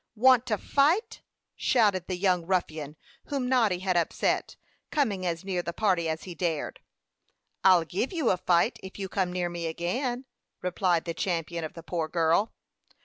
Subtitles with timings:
[0.15, 1.21] "Want to fight?"
[1.55, 4.55] shouted the young ruffian, whom Noddy had upset,
[4.89, 6.79] coming as near the party as he dared.
[7.63, 10.25] "I'll give you fight, if you come near me again,"
[10.59, 12.51] replied the champion of the poor girl.